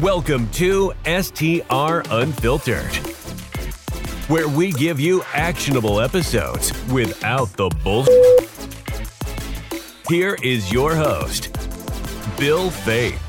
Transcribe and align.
Welcome 0.00 0.50
to 0.50 0.92
STR 1.04 2.02
Unfiltered, 2.10 2.96
where 4.26 4.48
we 4.48 4.72
give 4.72 4.98
you 4.98 5.22
actionable 5.32 6.00
episodes 6.00 6.72
without 6.88 7.46
the 7.52 7.68
bull. 7.84 8.04
Here 10.08 10.36
is 10.42 10.72
your 10.72 10.96
host, 10.96 11.52
Bill 12.40 12.70
Faeth. 12.70 13.20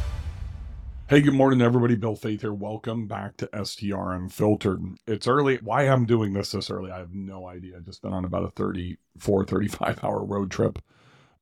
Hey, 1.08 1.22
good 1.22 1.36
morning, 1.36 1.62
everybody. 1.62 1.94
Bill 1.94 2.16
Faeth 2.16 2.42
here. 2.42 2.52
Welcome 2.52 3.06
back 3.06 3.38
to 3.38 3.64
STR 3.64 4.14
Unfiltered. 4.14 4.82
It's 5.06 5.28
early. 5.28 5.58
Why 5.58 5.84
I'm 5.84 6.08
doing 6.08 6.34
this 6.34 6.54
this 6.54 6.72
early, 6.72 6.90
I 6.90 6.98
have 6.98 7.14
no 7.14 7.48
idea. 7.48 7.78
I've 7.78 7.86
just 7.86 8.02
been 8.02 8.12
on 8.12 8.26
about 8.26 8.44
a 8.44 8.50
34, 8.50 9.46
35 9.46 10.04
hour 10.04 10.26
road 10.26 10.50
trip 10.50 10.80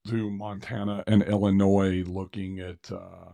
to 0.09 0.29
Montana 0.29 1.05
and 1.07 1.23
Illinois 1.23 2.03
looking 2.05 2.59
at 2.59 2.91
uh, 2.91 3.31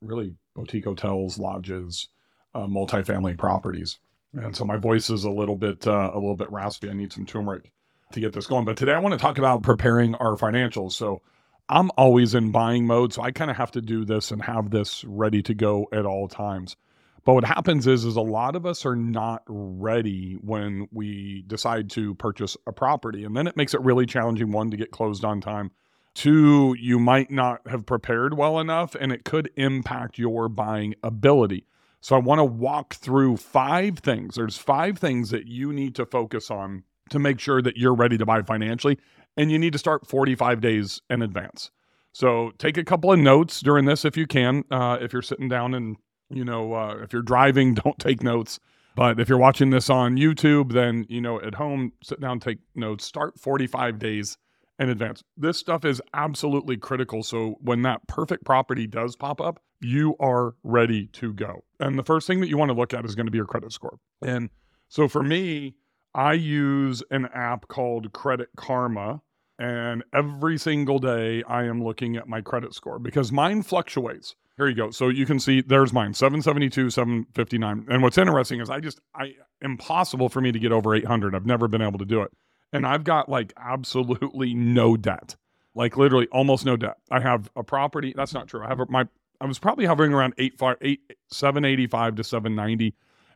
really 0.00 0.34
boutique 0.54 0.84
hotels, 0.84 1.38
lodges, 1.38 2.08
uh, 2.54 2.66
multifamily 2.66 3.36
properties. 3.36 3.98
And 4.32 4.54
so 4.54 4.64
my 4.64 4.76
voice 4.76 5.10
is 5.10 5.24
a 5.24 5.30
little 5.30 5.56
bit 5.56 5.86
uh, 5.86 6.10
a 6.12 6.16
little 6.16 6.36
bit 6.36 6.50
raspy. 6.50 6.90
I 6.90 6.92
need 6.92 7.12
some 7.12 7.26
turmeric 7.26 7.72
to 8.12 8.20
get 8.20 8.32
this 8.32 8.46
going. 8.46 8.64
But 8.64 8.76
today 8.76 8.92
I 8.92 8.98
want 8.98 9.12
to 9.12 9.18
talk 9.18 9.38
about 9.38 9.62
preparing 9.62 10.14
our 10.16 10.36
financials. 10.36 10.92
So 10.92 11.22
I'm 11.68 11.90
always 11.96 12.34
in 12.34 12.52
buying 12.52 12.86
mode, 12.86 13.12
so 13.12 13.22
I 13.22 13.32
kind 13.32 13.50
of 13.50 13.56
have 13.56 13.72
to 13.72 13.80
do 13.80 14.04
this 14.04 14.30
and 14.30 14.42
have 14.42 14.70
this 14.70 15.04
ready 15.04 15.42
to 15.42 15.54
go 15.54 15.88
at 15.92 16.06
all 16.06 16.28
times. 16.28 16.76
But 17.24 17.34
what 17.34 17.44
happens 17.44 17.88
is 17.88 18.04
is 18.04 18.14
a 18.14 18.20
lot 18.20 18.54
of 18.54 18.66
us 18.66 18.86
are 18.86 18.94
not 18.94 19.42
ready 19.48 20.34
when 20.40 20.86
we 20.92 21.42
decide 21.48 21.90
to 21.90 22.14
purchase 22.14 22.56
a 22.68 22.72
property. 22.72 23.24
And 23.24 23.36
then 23.36 23.48
it 23.48 23.56
makes 23.56 23.74
it 23.74 23.80
really 23.80 24.06
challenging 24.06 24.52
one 24.52 24.70
to 24.70 24.76
get 24.76 24.92
closed 24.92 25.24
on 25.24 25.40
time. 25.40 25.72
Two, 26.16 26.74
you 26.80 26.98
might 26.98 27.30
not 27.30 27.60
have 27.68 27.84
prepared 27.84 28.38
well 28.38 28.58
enough 28.58 28.94
and 28.94 29.12
it 29.12 29.26
could 29.26 29.50
impact 29.56 30.16
your 30.16 30.48
buying 30.48 30.94
ability. 31.02 31.66
So 32.00 32.16
I 32.16 32.20
want 32.20 32.38
to 32.38 32.44
walk 32.44 32.94
through 32.94 33.36
five 33.36 33.98
things. 33.98 34.36
There's 34.36 34.56
five 34.56 34.96
things 34.96 35.28
that 35.28 35.46
you 35.46 35.74
need 35.74 35.94
to 35.96 36.06
focus 36.06 36.50
on 36.50 36.84
to 37.10 37.18
make 37.18 37.38
sure 37.38 37.60
that 37.60 37.76
you're 37.76 37.94
ready 37.94 38.16
to 38.16 38.24
buy 38.24 38.40
financially 38.40 38.98
and 39.36 39.52
you 39.52 39.58
need 39.58 39.74
to 39.74 39.78
start 39.78 40.06
45 40.06 40.62
days 40.62 41.02
in 41.10 41.20
advance. 41.20 41.70
So 42.12 42.52
take 42.56 42.78
a 42.78 42.84
couple 42.84 43.12
of 43.12 43.18
notes 43.18 43.60
during 43.60 43.84
this 43.84 44.06
if 44.06 44.16
you 44.16 44.26
can. 44.26 44.64
Uh, 44.70 44.96
if 44.98 45.12
you're 45.12 45.20
sitting 45.20 45.50
down 45.50 45.74
and, 45.74 45.98
you 46.30 46.46
know, 46.46 46.72
uh, 46.72 46.96
if 47.02 47.12
you're 47.12 47.20
driving, 47.20 47.74
don't 47.84 47.98
take 47.98 48.22
notes. 48.22 48.58
But 48.94 49.20
if 49.20 49.28
you're 49.28 49.36
watching 49.36 49.68
this 49.68 49.90
on 49.90 50.16
YouTube, 50.16 50.72
then, 50.72 51.04
you 51.10 51.20
know, 51.20 51.42
at 51.42 51.56
home, 51.56 51.92
sit 52.02 52.22
down, 52.22 52.40
take 52.40 52.60
notes, 52.74 53.04
start 53.04 53.38
45 53.38 53.98
days 53.98 54.38
in 54.78 54.88
advance. 54.88 55.22
This 55.36 55.58
stuff 55.58 55.84
is 55.84 56.02
absolutely 56.14 56.76
critical. 56.76 57.22
So 57.22 57.56
when 57.60 57.82
that 57.82 58.06
perfect 58.06 58.44
property 58.44 58.86
does 58.86 59.16
pop 59.16 59.40
up, 59.40 59.60
you 59.80 60.16
are 60.20 60.54
ready 60.62 61.06
to 61.08 61.32
go. 61.32 61.64
And 61.80 61.98
the 61.98 62.02
first 62.02 62.26
thing 62.26 62.40
that 62.40 62.48
you 62.48 62.56
want 62.56 62.70
to 62.70 62.76
look 62.76 62.94
at 62.94 63.04
is 63.04 63.14
going 63.14 63.26
to 63.26 63.32
be 63.32 63.38
your 63.38 63.46
credit 63.46 63.72
score. 63.72 63.98
And 64.22 64.50
so 64.88 65.08
for 65.08 65.22
me, 65.22 65.74
I 66.14 66.32
use 66.32 67.02
an 67.10 67.28
app 67.34 67.68
called 67.68 68.12
Credit 68.12 68.48
Karma. 68.56 69.20
And 69.58 70.04
every 70.14 70.58
single 70.58 70.98
day, 70.98 71.42
I 71.48 71.64
am 71.64 71.82
looking 71.82 72.16
at 72.16 72.28
my 72.28 72.42
credit 72.42 72.74
score 72.74 72.98
because 72.98 73.32
mine 73.32 73.62
fluctuates. 73.62 74.34
Here 74.58 74.68
you 74.68 74.74
go. 74.74 74.90
So 74.90 75.08
you 75.08 75.26
can 75.26 75.38
see 75.38 75.60
there's 75.60 75.92
mine 75.92 76.14
772, 76.14 76.90
759. 76.90 77.86
And 77.90 78.02
what's 78.02 78.16
interesting 78.16 78.60
is 78.60 78.70
I 78.70 78.80
just, 78.80 79.00
I, 79.14 79.32
impossible 79.60 80.28
for 80.28 80.40
me 80.40 80.52
to 80.52 80.58
get 80.58 80.72
over 80.72 80.94
800. 80.94 81.34
I've 81.34 81.46
never 81.46 81.68
been 81.68 81.82
able 81.82 81.98
to 81.98 82.06
do 82.06 82.22
it. 82.22 82.32
And 82.72 82.86
I've 82.86 83.04
got 83.04 83.28
like 83.28 83.52
absolutely 83.56 84.54
no 84.54 84.96
debt, 84.96 85.36
like 85.74 85.96
literally 85.96 86.28
almost 86.32 86.64
no 86.64 86.76
debt. 86.76 86.96
I 87.10 87.20
have 87.20 87.50
a 87.56 87.62
property. 87.62 88.12
That's 88.16 88.34
not 88.34 88.48
true. 88.48 88.64
I 88.64 88.68
have 88.68 88.80
a, 88.80 88.86
my, 88.88 89.06
I 89.40 89.46
was 89.46 89.58
probably 89.58 89.86
hovering 89.86 90.12
around 90.12 90.34
eight, 90.38 90.58
five, 90.58 90.76
eight, 90.80 91.00
785 91.28 92.16
to 92.16 92.24
790. 92.24 92.94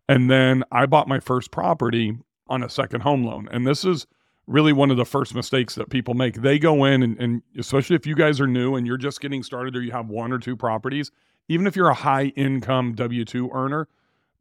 And 0.08 0.30
then 0.30 0.64
I 0.72 0.86
bought 0.86 1.08
my 1.08 1.20
first 1.20 1.50
property 1.50 2.18
on 2.48 2.62
a 2.62 2.68
second 2.68 3.02
home 3.02 3.24
loan. 3.24 3.48
And 3.52 3.66
this 3.66 3.84
is, 3.84 4.06
really 4.50 4.72
one 4.72 4.90
of 4.90 4.96
the 4.96 5.04
first 5.04 5.34
mistakes 5.34 5.76
that 5.76 5.88
people 5.90 6.12
make. 6.12 6.42
They 6.42 6.58
go 6.58 6.84
in 6.84 7.02
and, 7.02 7.18
and, 7.20 7.42
especially 7.56 7.94
if 7.94 8.04
you 8.04 8.16
guys 8.16 8.40
are 8.40 8.48
new 8.48 8.74
and 8.74 8.86
you're 8.86 8.96
just 8.96 9.20
getting 9.20 9.44
started 9.44 9.76
or 9.76 9.80
you 9.80 9.92
have 9.92 10.08
one 10.08 10.32
or 10.32 10.38
two 10.38 10.56
properties, 10.56 11.12
even 11.48 11.66
if 11.66 11.76
you're 11.76 11.88
a 11.88 11.94
high 11.94 12.26
income 12.36 12.94
W 12.94 13.24
2 13.24 13.50
earner, 13.52 13.88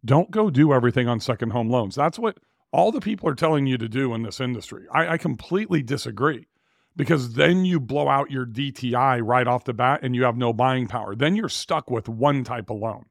don't 0.04 0.32
go 0.32 0.50
do 0.50 0.74
everything 0.74 1.08
on 1.08 1.20
second 1.20 1.52
home 1.52 1.70
loans. 1.70 1.96
That's 1.96 2.18
what 2.18 2.38
all 2.72 2.92
the 2.92 3.02
people 3.02 3.28
are 3.30 3.36
telling 3.36 3.66
you 3.66 3.78
to 3.78 3.90
do 3.90 4.14
in 4.14 4.24
this 4.24 4.40
industry. 4.40 4.86
I, 4.92 5.14
I 5.14 5.18
completely 5.18 5.82
disagree 5.82 6.48
because 6.96 7.34
then 7.34 7.66
you 7.66 7.80
blow 7.80 8.10
out 8.10 8.32
your 8.32 8.46
DTI 8.46 9.22
right 9.24 9.48
off 9.48 9.64
the 9.64 9.74
bat 9.74 10.02
and 10.04 10.16
you 10.16 10.24
have 10.24 10.38
no 10.38 10.54
buying 10.54 10.88
power. 10.88 11.16
Then 11.16 11.36
you're 11.36 11.50
stuck 11.50 11.90
with 11.90 12.10
one 12.10 12.44
type 12.44 12.70
of 12.70 12.78
loan, 12.78 13.06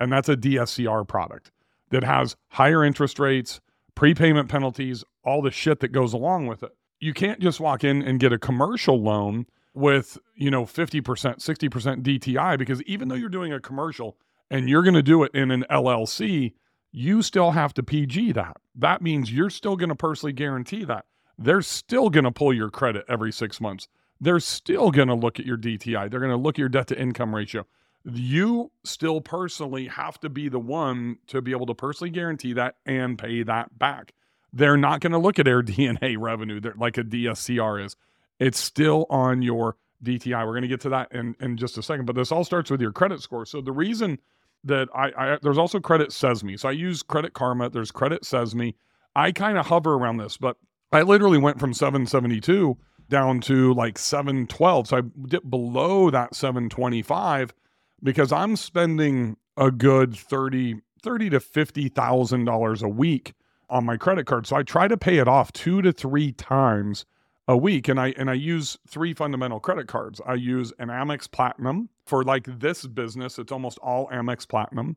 and 0.00 0.12
that's 0.12 0.28
a 0.28 0.36
DSCR 0.36 1.06
product 1.06 1.50
that 1.90 2.04
has 2.04 2.36
higher 2.48 2.82
interest 2.82 3.18
rates, 3.18 3.60
prepayment 3.94 4.48
penalties, 4.48 5.04
all 5.24 5.42
the 5.42 5.50
shit 5.50 5.80
that 5.80 5.92
goes 5.92 6.12
along 6.12 6.46
with 6.46 6.62
it. 6.62 6.72
You 6.98 7.12
can't 7.12 7.40
just 7.40 7.60
walk 7.60 7.84
in 7.84 8.02
and 8.02 8.18
get 8.18 8.32
a 8.32 8.38
commercial 8.38 9.00
loan 9.02 9.46
with, 9.74 10.18
you 10.34 10.50
know, 10.50 10.64
50%, 10.64 11.02
60% 11.02 12.02
DTI 12.02 12.58
because 12.58 12.82
even 12.82 13.08
though 13.08 13.14
you're 13.14 13.28
doing 13.28 13.52
a 13.52 13.60
commercial 13.60 14.16
and 14.50 14.68
you're 14.68 14.82
going 14.82 14.94
to 14.94 15.02
do 15.02 15.22
it 15.22 15.32
in 15.34 15.50
an 15.50 15.64
LLC, 15.70 16.54
you 16.96 17.22
still 17.22 17.50
have 17.50 17.74
to 17.74 17.82
PG 17.82 18.32
that. 18.32 18.56
That 18.74 19.02
means 19.02 19.32
you're 19.32 19.50
still 19.50 19.76
going 19.76 19.88
to 19.88 19.96
personally 19.96 20.32
guarantee 20.32 20.84
that. 20.84 21.06
They're 21.36 21.62
still 21.62 22.08
going 22.08 22.24
to 22.24 22.30
pull 22.30 22.52
your 22.52 22.70
credit 22.70 23.04
every 23.08 23.32
6 23.32 23.60
months. 23.60 23.88
They're 24.20 24.40
still 24.40 24.90
going 24.92 25.08
to 25.08 25.14
look 25.14 25.40
at 25.40 25.46
your 25.46 25.58
DTI. 25.58 26.08
They're 26.08 26.20
going 26.20 26.30
to 26.30 26.36
look 26.36 26.54
at 26.54 26.60
your 26.60 26.68
debt 26.68 26.86
to 26.88 26.98
income 26.98 27.34
ratio 27.34 27.66
you 28.04 28.70
still 28.84 29.20
personally 29.20 29.88
have 29.88 30.20
to 30.20 30.28
be 30.28 30.48
the 30.48 30.58
one 30.58 31.18
to 31.26 31.40
be 31.40 31.52
able 31.52 31.66
to 31.66 31.74
personally 31.74 32.10
guarantee 32.10 32.52
that 32.52 32.76
and 32.84 33.18
pay 33.18 33.42
that 33.42 33.78
back. 33.78 34.12
They're 34.52 34.76
not 34.76 35.00
going 35.00 35.12
to 35.12 35.18
look 35.18 35.38
at 35.38 35.46
their 35.46 35.62
AirDNA 35.62 36.16
revenue 36.20 36.60
They're 36.60 36.74
like 36.76 36.98
a 36.98 37.04
DSCR 37.04 37.84
is. 37.84 37.96
It's 38.38 38.58
still 38.58 39.06
on 39.10 39.42
your 39.42 39.76
DTI. 40.02 40.44
We're 40.44 40.52
going 40.52 40.62
to 40.62 40.68
get 40.68 40.80
to 40.82 40.90
that 40.90 41.12
in, 41.12 41.34
in 41.40 41.56
just 41.56 41.78
a 41.78 41.82
second, 41.82 42.04
but 42.04 42.14
this 42.14 42.30
all 42.30 42.44
starts 42.44 42.70
with 42.70 42.80
your 42.80 42.92
credit 42.92 43.22
score. 43.22 43.46
So 43.46 43.60
the 43.60 43.72
reason 43.72 44.18
that 44.64 44.88
I, 44.94 45.12
I 45.16 45.38
there's 45.42 45.58
also 45.58 45.80
credit 45.80 46.12
Sesame. 46.12 46.56
So 46.56 46.68
I 46.68 46.72
use 46.72 47.02
Credit 47.02 47.32
Karma. 47.32 47.70
There's 47.70 47.90
credit 47.90 48.24
Sesame. 48.24 48.76
I 49.14 49.32
kind 49.32 49.58
of 49.58 49.66
hover 49.66 49.94
around 49.94 50.16
this, 50.16 50.36
but 50.36 50.56
I 50.92 51.02
literally 51.02 51.38
went 51.38 51.60
from 51.60 51.74
772 51.74 52.76
down 53.08 53.40
to 53.42 53.74
like 53.74 53.98
712. 53.98 54.88
So 54.88 54.96
I 54.96 55.02
dipped 55.28 55.50
below 55.50 56.10
that 56.10 56.34
725 56.34 57.54
because 58.02 58.32
I'm 58.32 58.56
spending 58.56 59.36
a 59.56 59.70
good 59.70 60.16
30 60.16 60.80
30 61.02 61.30
to 61.30 61.38
$50,000 61.38 62.82
a 62.82 62.88
week 62.88 63.34
on 63.68 63.84
my 63.84 63.96
credit 63.98 64.26
card. 64.26 64.46
So 64.46 64.56
I 64.56 64.62
try 64.62 64.88
to 64.88 64.96
pay 64.96 65.18
it 65.18 65.28
off 65.28 65.52
2 65.52 65.82
to 65.82 65.92
3 65.92 66.32
times 66.32 67.04
a 67.46 67.56
week 67.56 67.88
and 67.88 68.00
I 68.00 68.14
and 68.16 68.30
I 68.30 68.34
use 68.34 68.78
three 68.88 69.12
fundamental 69.12 69.60
credit 69.60 69.86
cards. 69.86 70.20
I 70.26 70.34
use 70.34 70.72
an 70.78 70.88
Amex 70.88 71.30
Platinum 71.30 71.88
for 72.06 72.24
like 72.24 72.46
this 72.58 72.86
business, 72.86 73.38
it's 73.38 73.52
almost 73.52 73.78
all 73.78 74.08
Amex 74.08 74.48
Platinum. 74.48 74.96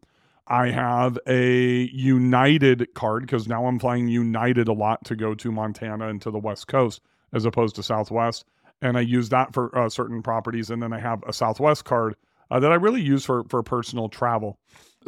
I 0.50 0.70
have 0.70 1.20
a 1.28 1.90
United 1.94 2.94
card 2.94 3.24
because 3.24 3.48
now 3.50 3.66
I'm 3.66 3.80
flying 3.80 4.08
United 4.08 4.70
a 4.70 4.74
lot 4.74 5.04
to 5.06 5.16
go 5.16 5.36
to 5.36 5.52
Montana 5.52 6.08
and 6.08 6.22
to 6.22 6.32
the 6.32 6.40
West 6.40 6.68
Coast 6.68 7.02
as 7.34 7.44
opposed 7.44 7.76
to 7.76 7.84
Southwest. 7.84 8.46
And 8.82 8.98
I 8.98 9.02
use 9.02 9.28
that 9.30 9.54
for 9.54 9.78
uh, 9.78 9.90
certain 9.90 10.22
properties. 10.22 10.70
And 10.70 10.82
then 10.82 10.94
I 10.94 11.00
have 11.00 11.22
a 11.28 11.34
Southwest 11.34 11.84
card 11.84 12.16
uh, 12.50 12.62
that 12.62 12.72
I 12.72 12.76
really 12.76 13.02
use 13.02 13.26
for 13.26 13.44
for 13.50 13.62
personal 13.62 14.08
travel. 14.08 14.58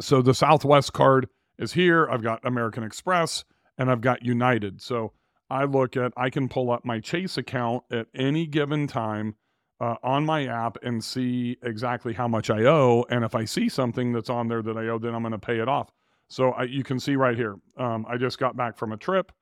So 0.00 0.20
the 0.20 0.34
Southwest 0.34 0.92
card 0.92 1.28
is 1.58 1.72
here. 1.72 2.08
I've 2.10 2.22
got 2.22 2.44
American 2.44 2.82
Express 2.82 3.44
and 3.78 3.90
I've 3.90 4.00
got 4.02 4.24
United. 4.24 4.82
So 4.82 5.12
I 5.50 5.64
look 5.64 5.96
at 5.96 6.12
I 6.16 6.30
can 6.30 6.48
pull 6.48 6.70
up 6.70 6.84
my 6.84 7.00
Chase 7.00 7.36
account 7.36 7.84
at 7.90 8.06
any 8.14 8.46
given 8.46 8.86
time 8.86 9.34
uh, 9.80 9.96
on 10.02 10.24
my 10.24 10.46
app 10.46 10.76
and 10.82 11.02
see 11.02 11.56
exactly 11.62 12.12
how 12.12 12.28
much 12.28 12.50
I 12.50 12.64
owe. 12.64 13.04
And 13.10 13.24
if 13.24 13.34
I 13.34 13.44
see 13.44 13.68
something 13.68 14.12
that's 14.12 14.30
on 14.30 14.48
there 14.48 14.62
that 14.62 14.76
I 14.76 14.88
owe, 14.88 14.98
then 14.98 15.14
I'm 15.14 15.22
going 15.22 15.32
to 15.32 15.38
pay 15.38 15.58
it 15.58 15.68
off. 15.68 15.90
So 16.28 16.52
I, 16.52 16.64
you 16.64 16.84
can 16.84 17.00
see 17.00 17.16
right 17.16 17.36
here. 17.36 17.56
Um, 17.76 18.06
I 18.08 18.16
just 18.16 18.38
got 18.38 18.56
back 18.56 18.76
from 18.76 18.92
a 18.92 18.96
trip 18.96 19.32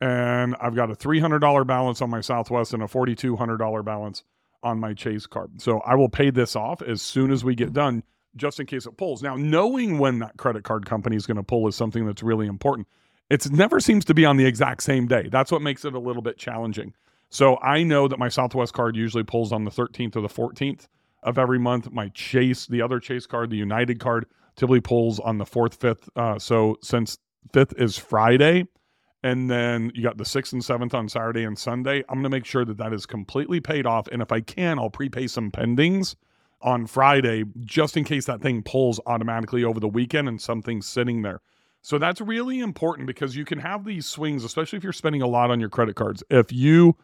and 0.00 0.56
I've 0.60 0.74
got 0.74 0.90
a 0.90 0.94
$300 0.94 1.66
balance 1.66 2.02
on 2.02 2.10
my 2.10 2.20
Southwest 2.20 2.74
and 2.74 2.82
a 2.82 2.86
$4,200 2.86 3.84
balance 3.84 4.24
on 4.62 4.80
my 4.80 4.92
Chase 4.94 5.26
card. 5.26 5.60
So 5.60 5.78
I 5.80 5.94
will 5.94 6.08
pay 6.08 6.30
this 6.30 6.56
off 6.56 6.82
as 6.82 7.00
soon 7.00 7.30
as 7.30 7.44
we 7.44 7.54
get 7.54 7.72
done, 7.72 8.02
just 8.36 8.58
in 8.58 8.66
case 8.66 8.86
it 8.86 8.96
pulls. 8.96 9.22
Now, 9.22 9.36
knowing 9.36 9.98
when 9.98 10.18
that 10.18 10.36
credit 10.36 10.64
card 10.64 10.86
company 10.86 11.16
is 11.16 11.26
going 11.26 11.36
to 11.36 11.42
pull 11.42 11.68
is 11.68 11.76
something 11.76 12.04
that's 12.04 12.22
really 12.22 12.46
important. 12.46 12.88
It 13.34 13.50
never 13.50 13.80
seems 13.80 14.04
to 14.04 14.14
be 14.14 14.24
on 14.24 14.36
the 14.36 14.46
exact 14.46 14.84
same 14.84 15.08
day. 15.08 15.28
That's 15.28 15.50
what 15.50 15.60
makes 15.60 15.84
it 15.84 15.94
a 15.94 15.98
little 15.98 16.22
bit 16.22 16.38
challenging. 16.38 16.94
So 17.30 17.58
I 17.60 17.82
know 17.82 18.06
that 18.06 18.18
my 18.18 18.28
Southwest 18.28 18.74
card 18.74 18.94
usually 18.94 19.24
pulls 19.24 19.50
on 19.52 19.64
the 19.64 19.70
13th 19.72 20.14
or 20.14 20.20
the 20.20 20.28
14th 20.28 20.86
of 21.24 21.36
every 21.36 21.58
month. 21.58 21.90
My 21.90 22.08
Chase, 22.10 22.66
the 22.66 22.80
other 22.80 23.00
Chase 23.00 23.26
card, 23.26 23.50
the 23.50 23.56
United 23.56 23.98
card, 23.98 24.26
typically 24.54 24.80
pulls 24.80 25.18
on 25.18 25.38
the 25.38 25.44
4th, 25.44 25.76
5th. 25.76 26.08
Uh, 26.14 26.38
so 26.38 26.76
since 26.80 27.18
5th 27.52 27.76
is 27.80 27.98
Friday, 27.98 28.68
and 29.24 29.50
then 29.50 29.90
you 29.94 30.02
got 30.02 30.18
the 30.18 30.24
sixth 30.24 30.52
and 30.52 30.62
seventh 30.62 30.94
on 30.94 31.08
Saturday 31.08 31.44
and 31.44 31.58
Sunday. 31.58 32.04
I'm 32.08 32.16
going 32.16 32.24
to 32.24 32.28
make 32.28 32.44
sure 32.44 32.64
that 32.66 32.76
that 32.76 32.92
is 32.92 33.06
completely 33.06 33.58
paid 33.58 33.86
off. 33.86 34.06
And 34.08 34.20
if 34.20 34.30
I 34.30 34.42
can, 34.42 34.78
I'll 34.78 34.90
prepay 34.90 35.28
some 35.28 35.50
pendings 35.50 36.14
on 36.60 36.86
Friday, 36.86 37.44
just 37.60 37.96
in 37.96 38.04
case 38.04 38.26
that 38.26 38.42
thing 38.42 38.62
pulls 38.62 39.00
automatically 39.06 39.64
over 39.64 39.80
the 39.80 39.88
weekend 39.88 40.28
and 40.28 40.40
something's 40.40 40.86
sitting 40.86 41.22
there. 41.22 41.40
So 41.84 41.98
that's 41.98 42.22
really 42.22 42.60
important 42.60 43.06
because 43.06 43.36
you 43.36 43.44
can 43.44 43.58
have 43.58 43.84
these 43.84 44.06
swings, 44.06 44.42
especially 44.42 44.78
if 44.78 44.82
you're 44.82 44.94
spending 44.94 45.20
a 45.20 45.26
lot 45.26 45.50
on 45.50 45.60
your 45.60 45.68
credit 45.68 45.96
cards. 45.96 46.24
If 46.30 46.50
you 46.50 46.96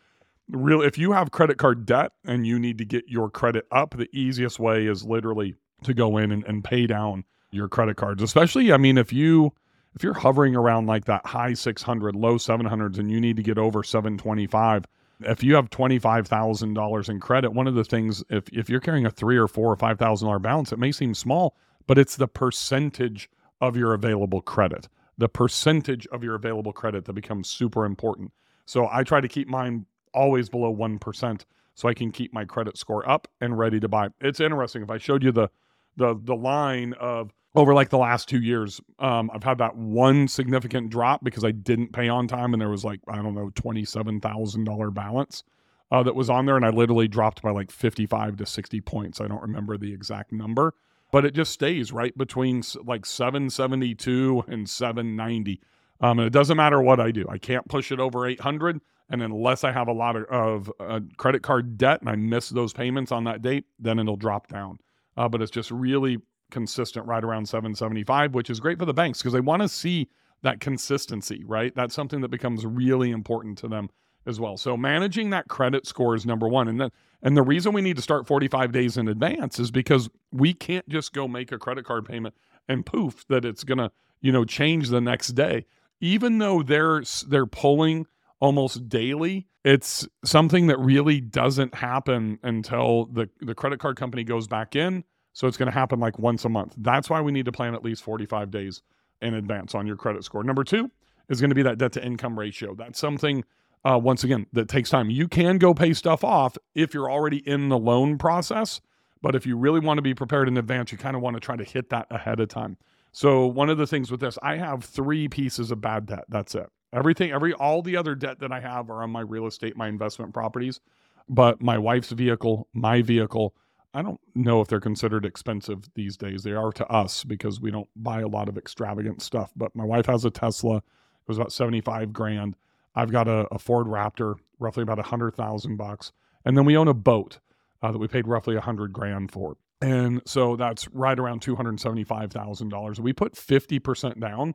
real 0.48 0.80
if 0.80 0.96
you 0.96 1.12
have 1.12 1.32
credit 1.32 1.58
card 1.58 1.84
debt 1.84 2.12
and 2.24 2.46
you 2.46 2.58
need 2.58 2.78
to 2.78 2.86
get 2.86 3.04
your 3.06 3.28
credit 3.28 3.66
up, 3.70 3.94
the 3.94 4.08
easiest 4.10 4.58
way 4.58 4.86
is 4.86 5.04
literally 5.04 5.54
to 5.84 5.92
go 5.92 6.16
in 6.16 6.32
and, 6.32 6.44
and 6.44 6.64
pay 6.64 6.86
down 6.86 7.24
your 7.50 7.68
credit 7.68 7.98
cards. 7.98 8.22
Especially, 8.22 8.72
I 8.72 8.78
mean, 8.78 8.96
if 8.96 9.12
you 9.12 9.52
if 9.94 10.02
you're 10.02 10.14
hovering 10.14 10.56
around 10.56 10.86
like 10.86 11.04
that 11.04 11.26
high 11.26 11.52
600, 11.52 12.16
low 12.16 12.36
700s, 12.36 12.98
and 12.98 13.10
you 13.10 13.20
need 13.20 13.36
to 13.36 13.42
get 13.42 13.58
over 13.58 13.82
725, 13.82 14.86
if 15.20 15.42
you 15.42 15.56
have 15.56 15.68
$25,000 15.68 17.08
in 17.10 17.20
credit, 17.20 17.52
one 17.52 17.66
of 17.66 17.74
the 17.74 17.84
things, 17.84 18.24
if, 18.30 18.48
if 18.48 18.70
you're 18.70 18.80
carrying 18.80 19.04
a 19.04 19.10
three 19.10 19.36
or 19.36 19.46
four 19.46 19.70
or 19.70 19.76
$5,000 19.76 20.40
balance, 20.40 20.72
it 20.72 20.78
may 20.78 20.90
seem 20.90 21.12
small, 21.12 21.54
but 21.86 21.98
it's 21.98 22.16
the 22.16 22.28
percentage 22.28 23.28
of 23.60 23.76
your 23.76 23.94
available 23.94 24.40
credit. 24.40 24.88
The 25.18 25.28
percentage 25.28 26.06
of 26.08 26.24
your 26.24 26.34
available 26.34 26.72
credit 26.72 27.04
that 27.04 27.12
becomes 27.12 27.48
super 27.48 27.84
important. 27.84 28.32
So 28.66 28.88
I 28.90 29.02
try 29.02 29.20
to 29.20 29.28
keep 29.28 29.48
mine 29.48 29.86
always 30.14 30.48
below 30.48 30.74
1% 30.74 31.44
so 31.74 31.88
I 31.88 31.94
can 31.94 32.12
keep 32.12 32.32
my 32.32 32.44
credit 32.44 32.76
score 32.76 33.08
up 33.08 33.28
and 33.40 33.58
ready 33.58 33.80
to 33.80 33.88
buy. 33.88 34.08
It's 34.20 34.40
interesting. 34.40 34.82
If 34.82 34.90
I 34.90 34.98
showed 34.98 35.22
you 35.22 35.32
the 35.32 35.48
the 35.96 36.14
the 36.22 36.36
line 36.36 36.94
of 36.94 37.32
over 37.54 37.74
like 37.74 37.88
the 37.88 37.98
last 37.98 38.28
two 38.28 38.40
years, 38.40 38.80
um, 38.98 39.30
I've 39.34 39.42
had 39.42 39.58
that 39.58 39.76
one 39.76 40.28
significant 40.28 40.90
drop 40.90 41.24
because 41.24 41.44
I 41.44 41.50
didn't 41.50 41.92
pay 41.92 42.08
on 42.08 42.28
time, 42.28 42.52
and 42.54 42.60
there 42.60 42.68
was 42.68 42.84
like 42.84 43.00
I 43.08 43.16
don't 43.16 43.34
know 43.34 43.50
twenty 43.54 43.84
seven 43.84 44.20
thousand 44.20 44.64
dollar 44.64 44.90
balance 44.90 45.42
uh, 45.90 46.02
that 46.02 46.14
was 46.14 46.30
on 46.30 46.46
there, 46.46 46.56
and 46.56 46.64
I 46.64 46.70
literally 46.70 47.08
dropped 47.08 47.42
by 47.42 47.50
like 47.50 47.70
fifty 47.70 48.06
five 48.06 48.36
to 48.36 48.46
sixty 48.46 48.80
points. 48.80 49.20
I 49.20 49.26
don't 49.26 49.42
remember 49.42 49.76
the 49.76 49.92
exact 49.92 50.32
number, 50.32 50.74
but 51.12 51.24
it 51.24 51.34
just 51.34 51.52
stays 51.52 51.92
right 51.92 52.16
between 52.16 52.62
like 52.84 53.06
seven 53.06 53.50
seventy 53.50 53.94
two 53.94 54.44
and 54.48 54.68
seven 54.68 55.16
ninety. 55.16 55.60
Um, 56.00 56.18
and 56.18 56.26
it 56.26 56.32
doesn't 56.32 56.56
matter 56.56 56.80
what 56.80 57.00
I 57.00 57.10
do, 57.10 57.26
I 57.28 57.38
can't 57.38 57.68
push 57.68 57.92
it 57.92 58.00
over 58.00 58.26
eight 58.26 58.40
hundred. 58.40 58.80
And 59.12 59.22
unless 59.22 59.64
I 59.64 59.72
have 59.72 59.88
a 59.88 59.92
lot 59.92 60.14
of, 60.14 60.24
of 60.26 60.72
uh, 60.78 61.00
credit 61.16 61.42
card 61.42 61.76
debt 61.76 62.00
and 62.00 62.08
I 62.08 62.14
miss 62.14 62.48
those 62.48 62.72
payments 62.72 63.10
on 63.10 63.24
that 63.24 63.42
date, 63.42 63.64
then 63.78 63.98
it'll 63.98 64.16
drop 64.16 64.46
down. 64.46 64.78
Uh, 65.16 65.28
but 65.28 65.42
it's 65.42 65.50
just 65.50 65.72
really 65.72 66.18
consistent 66.52 67.06
right 67.06 67.24
around 67.24 67.48
775, 67.48 68.34
which 68.34 68.50
is 68.50 68.60
great 68.60 68.78
for 68.78 68.84
the 68.84 68.94
banks 68.94 69.18
because 69.18 69.32
they 69.32 69.40
want 69.40 69.62
to 69.62 69.68
see 69.68 70.08
that 70.42 70.60
consistency, 70.60 71.42
right? 71.44 71.74
That's 71.74 71.94
something 71.94 72.20
that 72.20 72.30
becomes 72.30 72.64
really 72.64 73.10
important 73.10 73.58
to 73.58 73.68
them 73.68 73.90
as 74.30 74.40
well. 74.40 74.56
So 74.56 74.78
managing 74.78 75.28
that 75.30 75.48
credit 75.48 75.86
score 75.86 76.14
is 76.14 76.24
number 76.24 76.48
one. 76.48 76.68
And 76.68 76.80
then 76.80 76.90
and 77.22 77.36
the 77.36 77.42
reason 77.42 77.74
we 77.74 77.82
need 77.82 77.96
to 77.96 78.02
start 78.02 78.26
45 78.26 78.72
days 78.72 78.96
in 78.96 79.06
advance 79.06 79.58
is 79.58 79.70
because 79.70 80.08
we 80.32 80.54
can't 80.54 80.88
just 80.88 81.12
go 81.12 81.28
make 81.28 81.52
a 81.52 81.58
credit 81.58 81.84
card 81.84 82.06
payment 82.06 82.34
and 82.66 82.86
poof 82.86 83.26
that 83.28 83.44
it's 83.44 83.64
gonna, 83.64 83.92
you 84.22 84.32
know, 84.32 84.46
change 84.46 84.88
the 84.88 85.02
next 85.02 85.28
day. 85.28 85.66
Even 86.00 86.38
though 86.38 86.62
they're 86.62 87.02
they're 87.28 87.44
pulling 87.44 88.06
almost 88.40 88.88
daily. 88.88 89.46
It's 89.64 90.08
something 90.24 90.66
that 90.68 90.78
really 90.78 91.20
doesn't 91.20 91.74
happen 91.74 92.38
until 92.42 93.06
the, 93.06 93.28
the 93.40 93.54
credit 93.54 93.78
card 93.78 93.96
company 93.96 94.24
goes 94.24 94.48
back 94.48 94.74
in. 94.74 95.04
So 95.32 95.46
it's 95.46 95.56
going 95.56 95.70
to 95.70 95.78
happen 95.78 96.00
like 96.00 96.18
once 96.18 96.44
a 96.44 96.48
month. 96.48 96.74
That's 96.78 97.08
why 97.08 97.20
we 97.20 97.30
need 97.30 97.44
to 97.44 97.52
plan 97.52 97.74
at 97.74 97.84
least 97.84 98.02
45 98.02 98.50
days 98.50 98.82
in 99.20 99.34
advance 99.34 99.74
on 99.74 99.86
your 99.86 99.96
credit 99.96 100.24
score. 100.24 100.42
Number 100.42 100.64
two 100.64 100.90
is 101.28 101.40
going 101.40 101.50
to 101.50 101.54
be 101.54 101.62
that 101.62 101.78
debt 101.78 101.92
to 101.92 102.04
income 102.04 102.38
ratio. 102.38 102.74
That's 102.74 102.98
something, 102.98 103.44
uh, 103.84 103.98
once 104.02 104.24
again, 104.24 104.46
that 104.52 104.68
takes 104.68 104.90
time. 104.90 105.10
You 105.10 105.28
can 105.28 105.58
go 105.58 105.72
pay 105.74 105.92
stuff 105.92 106.22
off 106.24 106.56
if 106.74 106.92
you're 106.92 107.10
already 107.10 107.38
in 107.48 107.68
the 107.68 107.78
loan 107.78 108.18
process. 108.18 108.80
But 109.22 109.34
if 109.34 109.46
you 109.46 109.56
really 109.56 109.80
want 109.80 109.98
to 109.98 110.02
be 110.02 110.14
prepared 110.14 110.48
in 110.48 110.56
advance, 110.56 110.92
you 110.92 110.98
kind 110.98 111.16
of 111.16 111.22
want 111.22 111.36
to 111.36 111.40
try 111.40 111.56
to 111.56 111.64
hit 111.64 111.90
that 111.90 112.06
ahead 112.10 112.40
of 112.40 112.48
time. 112.48 112.76
So, 113.12 113.46
one 113.46 113.68
of 113.68 113.76
the 113.76 113.86
things 113.86 114.10
with 114.10 114.20
this, 114.20 114.38
I 114.42 114.56
have 114.56 114.84
three 114.84 115.28
pieces 115.28 115.70
of 115.70 115.80
bad 115.80 116.06
debt. 116.06 116.24
That's 116.28 116.54
it. 116.54 116.68
Everything, 116.92 117.32
every 117.32 117.52
all 117.52 117.82
the 117.82 117.96
other 117.96 118.14
debt 118.14 118.38
that 118.40 118.52
I 118.52 118.60
have 118.60 118.88
are 118.90 119.02
on 119.02 119.10
my 119.10 119.20
real 119.20 119.46
estate, 119.46 119.76
my 119.76 119.88
investment 119.88 120.32
properties. 120.32 120.80
But 121.28 121.62
my 121.62 121.78
wife's 121.78 122.10
vehicle, 122.10 122.68
my 122.72 123.02
vehicle, 123.02 123.54
I 123.92 124.02
don't 124.02 124.20
know 124.34 124.60
if 124.60 124.68
they're 124.68 124.80
considered 124.80 125.24
expensive 125.24 125.88
these 125.94 126.16
days. 126.16 126.42
They 126.42 126.52
are 126.52 126.72
to 126.72 126.86
us 126.86 127.24
because 127.24 127.60
we 127.60 127.70
don't 127.70 127.88
buy 127.96 128.20
a 128.20 128.28
lot 128.28 128.48
of 128.48 128.56
extravagant 128.56 129.22
stuff. 129.22 129.52
But 129.56 129.74
my 129.74 129.84
wife 129.84 130.06
has 130.06 130.24
a 130.24 130.30
Tesla. 130.30 130.76
It 130.76 130.82
was 131.28 131.38
about 131.38 131.52
75 131.52 132.12
grand. 132.12 132.56
I've 132.94 133.12
got 133.12 133.28
a, 133.28 133.46
a 133.52 133.58
Ford 133.58 133.86
Raptor, 133.86 134.36
roughly 134.58 134.82
about 134.82 134.98
a 134.98 135.02
hundred 135.02 135.34
thousand 135.34 135.76
bucks. 135.76 136.12
And 136.44 136.56
then 136.56 136.64
we 136.64 136.76
own 136.76 136.88
a 136.88 136.94
boat 136.94 137.38
uh, 137.82 137.92
that 137.92 137.98
we 137.98 138.08
paid 138.08 138.26
roughly 138.26 138.56
a 138.56 138.60
hundred 138.60 138.92
grand 138.92 139.30
for. 139.32 139.56
And 139.80 140.20
so 140.26 140.56
that's 140.56 140.88
right 140.88 141.18
around 141.18 141.40
$275,000. 141.40 142.98
We 142.98 143.12
put 143.12 143.34
50% 143.34 144.20
down 144.20 144.54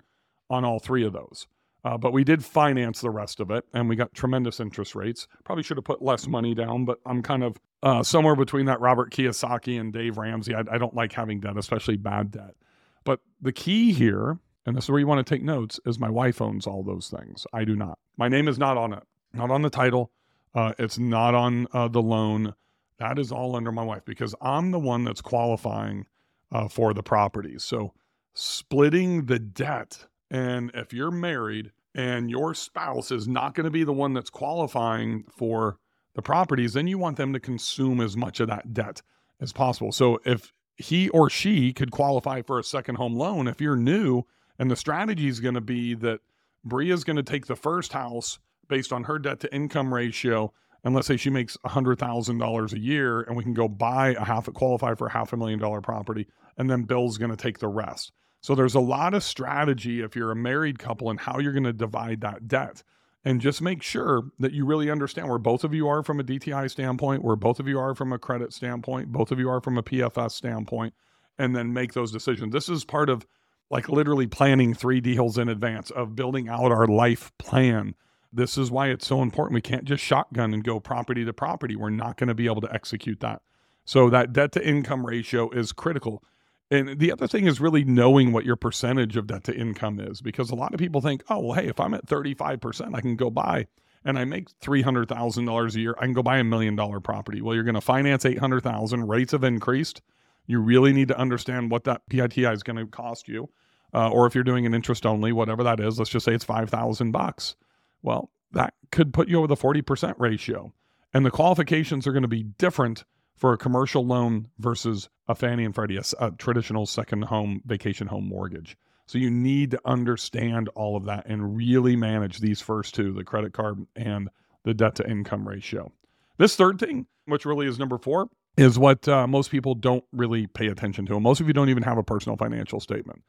on 0.50 0.64
all 0.64 0.80
three 0.80 1.04
of 1.06 1.14
those. 1.14 1.48
Uh, 1.84 1.98
but 1.98 2.14
we 2.14 2.24
did 2.24 2.44
finance 2.44 3.02
the 3.02 3.12
rest 3.12 3.40
of 3.40 3.52
it 3.52 3.64
and 3.74 3.88
we 3.88 3.96
got 3.96 4.14
tremendous 4.14 4.60
interest 4.60 4.96
rates. 4.96 5.28
Probably 5.44 5.64
should 5.64 5.78
have 5.78 5.84
put 5.84 6.02
less 6.02 6.28
money 6.28 6.56
down, 6.56 6.84
but 6.86 7.00
I'm 7.06 7.22
kind 7.22 7.44
of 7.44 7.58
uh, 7.84 8.02
somewhere 8.02 8.36
between 8.36 8.66
that 8.66 8.82
Robert 8.82 9.12
Kiyosaki 9.12 9.80
and 9.80 9.94
Dave 9.94 10.18
Ramsey. 10.18 10.56
I, 10.56 10.64
I 10.72 10.80
don't 10.80 10.96
like 10.96 11.14
having 11.14 11.40
debt, 11.40 11.58
especially 11.58 11.98
bad 11.98 12.32
debt. 12.32 12.56
But 13.04 13.20
the 13.40 13.52
key 13.52 13.94
here, 13.94 14.40
and 14.66 14.76
this 14.76 14.86
is 14.86 14.90
where 14.90 15.00
you 15.00 15.08
want 15.08 15.26
to 15.26 15.34
take 15.36 15.44
notes, 15.44 15.80
is 15.86 16.00
my 16.00 16.10
wife 16.10 16.42
owns 16.42 16.66
all 16.66 16.84
those 16.84 17.10
things. 17.10 17.46
I 17.54 17.66
do 17.66 17.76
not. 17.76 18.00
My 18.18 18.28
name 18.28 18.48
is 18.48 18.58
not 18.58 18.78
on 18.78 18.94
it, 18.94 19.04
not 19.34 19.52
on 19.52 19.62
the 19.62 19.70
title. 19.70 20.12
Uh, 20.54 20.74
it's 20.80 20.98
not 20.98 21.36
on 21.36 21.68
uh, 21.74 21.88
the 21.88 22.02
loan. 22.02 22.56
That 22.98 23.20
is 23.20 23.32
all 23.32 23.56
under 23.56 23.72
my 23.72 23.84
wife 23.84 24.06
because 24.06 24.34
I'm 24.42 24.72
the 24.72 24.80
one 24.80 25.04
that's 25.04 25.22
qualifying 25.22 26.08
uh, 26.52 26.68
for 26.68 26.94
the 26.94 27.04
properties. 27.04 27.64
So 27.64 27.94
splitting 28.34 29.26
the 29.26 29.40
debt 29.40 30.08
and 30.32 30.72
if 30.74 30.94
you're 30.94 31.12
married 31.12 31.72
and 31.94 32.30
your 32.30 32.54
spouse 32.54 33.12
is 33.12 33.28
not 33.28 33.54
going 33.54 33.66
to 33.66 33.72
be 33.72 33.84
the 33.84 33.94
one 33.94 34.14
that's 34.14 34.30
qualifying 34.30 35.26
for 35.30 35.78
the 36.14 36.22
properties, 36.22 36.74
then 36.74 36.88
you 36.88 36.98
want 36.98 37.18
them 37.18 37.34
to 37.34 37.40
consume 37.40 38.02
as 38.02 38.18
much 38.18 38.40
of 38.40 38.48
that 38.48 38.74
debt 38.74 39.02
as 39.40 39.54
possible. 39.54 39.92
So 39.92 40.20
if 40.26 40.52
he 40.78 41.10
or 41.10 41.30
she 41.30 41.74
could 41.74 41.92
qualify 41.92 42.42
for 42.42 42.60
a 42.60 42.64
second 42.64 42.96
home 42.96 43.16
loan, 43.16 43.48
if 43.48 43.62
you're 43.62 43.76
new, 43.76 44.24
and 44.60 44.72
the 44.72 44.76
strategy 44.76 45.28
is 45.28 45.40
going 45.40 45.56
to 45.56 45.62
be 45.62 45.94
that 45.96 46.20
Bria 46.64 46.94
is 46.94 47.04
going 47.04 47.18
to 47.18 47.24
take 47.24 47.46
the 47.46 47.56
first 47.56 47.94
house 47.94 48.40
based 48.68 48.92
on 48.92 49.04
her 49.04 49.20
debt 49.20 49.40
to 49.42 49.54
income 49.54 49.94
ratio. 49.94 50.52
And 50.84 50.94
let's 50.94 51.08
say 51.08 51.18
she 51.18 51.30
makes 51.30 51.58
$100,000 51.66 52.74
a 52.74 52.80
year 52.80 53.22
and 53.22 53.36
we 53.36 53.44
can 53.44 53.54
go 53.54 53.68
buy 53.68 54.10
a 54.10 54.24
half, 54.24 54.52
qualify 54.54 54.96
for 54.96 55.08
a 55.08 55.12
half 55.12 55.34
a 55.34 55.38
million 55.38 55.60
dollar 55.60 55.82
property. 55.82 56.28
And 56.58 56.70
then 56.70 56.84
Bill's 56.84 57.18
going 57.18 57.32
to 57.32 57.38
take 57.38 57.60
the 57.60 57.68
rest. 57.68 58.12
So 58.42 58.54
there's 58.54 58.76
a 58.76 58.80
lot 58.80 59.14
of 59.14 59.24
strategy 59.24 60.02
if 60.02 60.16
you're 60.16 60.32
a 60.32 60.36
married 60.36 60.80
couple 60.80 61.10
and 61.10 61.20
how 61.20 61.40
you're 61.40 61.54
going 61.54 61.64
to 61.64 61.74
divide 61.74 62.22
that 62.22 62.48
debt. 62.48 62.84
And 63.24 63.42
just 63.42 63.60
make 63.60 63.82
sure 63.82 64.26
that 64.38 64.54
you 64.54 64.68
really 64.68 64.92
understand 64.92 65.28
where 65.28 65.40
both 65.40 65.64
of 65.64 65.74
you 65.74 65.88
are 65.88 66.04
from 66.04 66.20
a 66.20 66.24
DTI 66.24 66.70
standpoint, 66.70 67.24
where 67.24 67.36
both 67.36 67.60
of 67.60 67.68
you 67.68 67.80
are 67.80 67.96
from 67.96 68.14
a 68.14 68.20
credit 68.20 68.54
standpoint, 68.54 69.12
both 69.12 69.32
of 69.32 69.40
you 69.40 69.50
are 69.50 69.62
from 69.62 69.80
a 69.80 69.84
PFS 69.84 70.32
standpoint, 70.32 70.94
and 71.40 71.56
then 71.56 71.74
make 71.74 71.94
those 71.94 72.12
decisions. 72.12 72.54
This 72.54 72.70
is 72.70 72.86
part 72.86 73.10
of 73.10 73.26
like 73.70 73.90
literally 73.90 74.28
planning 74.28 74.74
three 74.74 75.02
deals 75.02 75.38
in 75.38 75.50
advance 75.50 75.92
of 75.92 76.16
building 76.16 76.48
out 76.48 76.72
our 76.72 76.88
life 76.88 77.32
plan. 77.38 77.96
This 78.32 78.58
is 78.58 78.70
why 78.70 78.90
it's 78.90 79.08
so 79.08 79.22
important. 79.22 79.56
We 79.56 79.62
can't 79.62 79.86
just 79.86 80.04
shotgun 80.04 80.54
and 80.54 80.64
go 80.64 80.80
property 80.80 81.26
to 81.26 81.34
property. 81.34 81.76
We're 81.76 81.90
not 81.90 82.18
going 82.18 82.28
to 82.28 82.36
be 82.36 82.46
able 82.46 82.62
to 82.62 82.74
execute 82.74 83.22
that. 83.22 83.42
So 83.86 84.10
that 84.10 84.34
debt 84.34 84.52
to 84.54 84.68
income 84.68 85.06
ratio 85.06 85.50
is 85.52 85.72
critical. 85.72 86.24
And 86.72 87.00
the 87.00 87.12
other 87.12 87.28
thing 87.28 87.46
is 87.46 87.62
really 87.62 87.84
knowing 87.84 88.32
what 88.32 88.46
your 88.46 88.56
percentage 88.56 89.16
of 89.16 89.28
debt 89.28 89.44
to 89.46 89.56
income 89.56 90.00
is 90.00 90.22
because 90.22 90.50
a 90.50 90.56
lot 90.56 90.74
of 90.74 90.80
people 90.80 91.00
think, 91.00 91.24
oh, 91.30 91.40
well, 91.40 91.54
hey, 91.54 91.68
if 91.68 91.80
I'm 91.80 91.94
at 91.94 92.08
35%, 92.08 92.96
I 92.96 93.02
can 93.02 93.16
go 93.16 93.30
buy 93.30 93.68
and 94.04 94.20
I 94.20 94.26
make 94.26 94.58
$300,000 94.60 95.76
a 95.76 95.80
year, 95.80 95.96
I 95.98 96.04
can 96.06 96.14
go 96.14 96.24
buy 96.24 96.38
a 96.38 96.44
million 96.44 96.76
dollar 96.76 97.00
property. 97.00 97.42
Well, 97.42 97.56
you're 97.56 97.64
going 97.64 97.76
to 97.76 97.82
finance 97.82 98.26
800,000, 98.26 99.08
rates 99.08 99.32
have 99.32 99.44
increased. 99.44 100.02
You 100.48 100.60
really 100.60 100.94
need 100.94 101.08
to 101.10 101.18
understand 101.18 101.72
what 101.72 101.84
that 101.86 102.08
PITI 102.10 102.46
is 102.46 102.64
going 102.64 102.78
to 102.78 102.86
cost 102.86 103.28
you. 103.28 103.50
Uh, 103.94 104.10
or 104.10 104.28
if 104.28 104.36
you're 104.36 104.44
doing 104.44 104.66
an 104.66 104.74
interest 104.74 105.06
only, 105.06 105.32
whatever 105.32 105.64
that 105.64 105.80
is, 105.80 105.98
let's 105.98 106.12
just 106.12 106.26
say 106.26 106.34
it's 106.34 106.44
5,000 106.44 107.12
bucks. 107.12 107.56
Well, 108.02 108.30
that 108.52 108.74
could 108.92 109.14
put 109.14 109.30
you 109.30 109.38
over 109.38 109.48
the 109.48 109.56
40% 109.56 110.16
ratio. 110.18 110.74
And 111.14 111.26
the 111.26 111.32
qualifications 111.32 112.06
are 112.06 112.12
going 112.12 112.24
to 112.24 112.28
be 112.28 112.44
different 112.44 113.06
for 113.36 113.54
a 113.54 113.58
commercial 113.58 114.06
loan 114.06 114.50
versus 114.60 115.10
a 115.28 115.36
Fannie 115.36 115.66
and 115.66 115.74
Freddie, 115.74 115.98
a, 115.98 116.04
a, 116.20 116.32
traditional 116.32 116.86
second 116.86 117.24
home 117.24 117.62
vacation 117.66 118.08
home 118.08 118.28
mortgage. 118.28 118.78
So 119.08 119.18
you 119.18 119.30
need 119.30 119.72
to 119.72 119.82
understand 119.86 120.70
all 120.70 120.96
of 120.96 121.06
that 121.06 121.26
and 121.28 121.56
really 121.56 121.96
manage 121.96 122.40
these 122.40 122.62
first 122.62 122.96
two, 122.96 123.14
the 123.14 123.24
credit 123.24 123.54
card 123.54 123.86
and 123.96 124.30
the 124.64 124.74
debt 124.74 124.96
to 124.96 125.10
income 125.10 125.48
ratio. 125.48 125.92
This 126.38 126.56
third 126.56 126.80
thing, 126.80 127.06
which 127.26 127.46
really 127.46 127.68
is 127.68 127.78
number 127.78 127.98
four, 127.98 128.30
is 128.58 128.80
what 128.80 129.08
uh, 129.08 129.28
most 129.28 129.52
people 129.52 129.76
don't 129.76 130.04
really 130.12 130.48
pay 130.48 130.68
attention 130.68 131.06
to. 131.08 131.20
Most 131.20 131.42
of 131.42 131.48
you 131.48 131.54
don't 131.54 131.70
even 131.70 131.84
have 131.84 131.98
a 131.98 132.04
personal 132.04 132.38
financial 132.38 132.80
statement. 132.80 133.24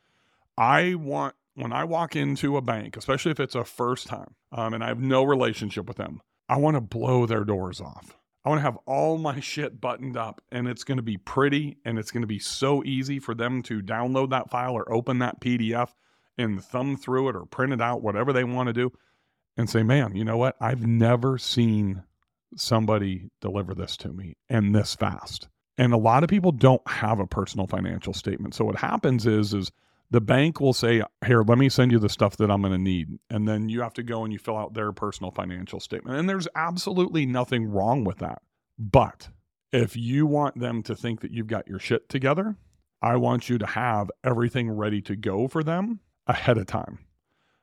I 0.57 0.95
want, 0.95 1.35
when 1.55 1.73
I 1.73 1.85
walk 1.85 2.17
into 2.17 2.57
a 2.57 2.63
bank, 2.63 2.97
especially 2.97 3.33
if 3.33 3.41
it's 3.41 3.55
a 3.55 3.65
first 3.65 4.07
time 4.07 4.35
um, 4.53 4.75
and 4.75 4.85
I 4.85 4.89
have 4.89 5.01
no 5.01 5.25
relationship 5.25 5.87
with 5.87 5.97
them, 5.97 6.21
I 6.49 6.59
want 6.59 6.77
to 6.77 6.81
blow 6.81 7.27
their 7.27 7.45
doors 7.45 7.81
off. 7.81 8.17
I 8.45 8.49
want 8.49 8.61
to 8.61 8.65
have 8.65 8.79
all 8.87 9.19
my 9.19 9.41
shit 9.41 9.81
buttoned 9.81 10.17
up 10.17 10.41
and 10.53 10.69
it's 10.69 10.85
going 10.85 10.99
to 10.99 11.03
be 11.03 11.17
pretty 11.17 11.79
and 11.85 11.99
it's 11.99 12.13
going 12.13 12.23
to 12.23 12.29
be 12.29 12.39
so 12.39 12.85
easy 12.85 13.19
for 13.19 13.35
them 13.35 13.61
to 13.65 13.83
download 13.83 14.31
that 14.31 14.51
file 14.51 14.75
or 14.75 14.91
open 14.93 15.19
that 15.19 15.41
PDF 15.41 15.89
and 16.39 16.63
thumb 16.63 16.97
through 16.97 17.29
it 17.31 17.37
or 17.37 17.45
print 17.45 17.73
it 17.73 17.81
out, 17.81 18.03
whatever 18.03 18.33
they 18.33 18.45
want 18.45 18.69
to 18.69 18.73
do, 18.73 18.93
and 19.57 19.69
say, 19.69 19.83
man, 19.83 20.15
you 20.15 20.25
know 20.25 20.37
what? 20.37 20.55
I've 20.61 20.87
never 20.87 21.39
seen 21.39 22.05
somebody 22.55 23.31
deliver 23.41 23.75
this 23.75 23.97
to 23.99 24.09
me 24.09 24.37
and 24.49 24.75
this 24.75 24.95
fast. 24.95 25.49
And 25.79 25.93
a 25.93 25.99
lot 25.99 26.23
of 26.23 26.31
people 26.31 26.53
don't 26.53 26.87
have 26.89 27.21
a 27.21 27.27
personal 27.27 27.67
financial 27.67 28.13
statement. 28.13 28.55
So 28.55 28.65
what 28.65 28.77
happens 28.77 29.27
is 29.27 29.53
is 29.53 29.71
the 30.11 30.21
bank 30.21 30.61
will 30.61 30.73
say, 30.73 31.03
"Here, 31.27 31.43
let 31.43 31.59
me 31.59 31.69
send 31.69 31.93
you 31.93 31.99
the 31.99 32.09
stuff 32.09 32.37
that 32.37 32.51
I'm 32.51 32.63
going 32.63 32.73
to 32.73 32.79
need." 32.79 33.19
And 33.29 33.47
then 33.47 33.69
you 33.69 33.83
have 33.83 33.95
to 33.95 34.03
go 34.03 34.25
and 34.25 34.33
you 34.33 34.39
fill 34.39 34.57
out 34.57 34.75
their 34.75 34.93
personal 34.93 35.31
financial 35.31 35.81
statement. 35.81 36.19
And 36.19 36.29
there's 36.29 36.49
absolutely 36.55 37.27
nothing 37.27 37.67
wrong 37.69 38.05
with 38.05 38.19
that. 38.19 38.41
But 38.79 39.29
if 39.73 39.97
you 39.97 40.27
want 40.27 40.59
them 40.59 40.83
to 40.85 40.95
think 40.95 41.21
that 41.21 41.33
you've 41.33 41.49
got 41.49 41.69
your 41.69 41.79
shit 41.79 42.09
together, 42.09 42.57
I 43.03 43.17
want 43.17 43.49
you 43.49 43.59
to 43.59 43.67
have 43.67 44.11
everything 44.25 44.71
ready 44.71 45.03
to 45.03 45.17
go 45.17 45.49
for 45.49 45.63
them 45.63 46.01
ahead 46.27 46.57
of 46.57 46.67
time. 46.67 47.01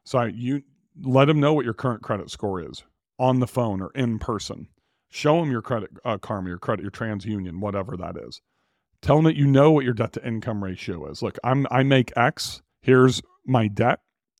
So 0.03 0.23
you 0.23 0.63
let 1.01 1.25
them 1.25 1.39
know 1.39 1.53
what 1.53 1.65
your 1.65 1.73
current 1.73 2.03
credit 2.03 2.29
score 2.29 2.61
is 2.61 2.83
on 3.23 3.39
the 3.39 3.47
phone 3.47 3.81
or 3.81 3.89
in 3.95 4.19
person. 4.19 4.67
Show 5.09 5.39
them 5.39 5.49
your 5.49 5.61
credit 5.61 5.91
uh, 6.03 6.17
karma, 6.17 6.49
your 6.49 6.57
credit, 6.57 6.81
your 6.81 6.91
TransUnion, 6.91 7.59
whatever 7.61 7.95
that 7.95 8.17
is. 8.17 8.41
Tell 9.01 9.15
them 9.15 9.25
that 9.25 9.37
you 9.37 9.47
know 9.47 9.71
what 9.71 9.85
your 9.85 9.93
debt 9.93 10.11
to 10.13 10.27
income 10.27 10.61
ratio 10.61 11.09
is. 11.09 11.21
Look, 11.21 11.37
I'm 11.43 11.65
I 11.71 11.83
make 11.83 12.11
X. 12.17 12.61
Here's 12.81 13.21
my 13.45 13.67
debt. 13.67 13.99